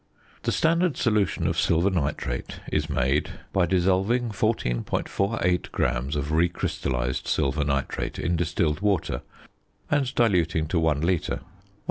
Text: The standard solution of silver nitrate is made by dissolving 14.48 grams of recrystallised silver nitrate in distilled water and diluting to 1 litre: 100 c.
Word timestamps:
The 0.41 0.51
standard 0.51 0.97
solution 0.97 1.45
of 1.45 1.59
silver 1.59 1.91
nitrate 1.91 2.59
is 2.71 2.89
made 2.89 3.33
by 3.53 3.67
dissolving 3.67 4.29
14.48 4.29 5.71
grams 5.71 6.15
of 6.15 6.31
recrystallised 6.31 7.27
silver 7.27 7.63
nitrate 7.63 8.17
in 8.17 8.35
distilled 8.35 8.79
water 8.79 9.21
and 9.91 10.11
diluting 10.15 10.65
to 10.69 10.79
1 10.79 11.01
litre: 11.01 11.35
100 11.43 11.43
c. 11.43 11.47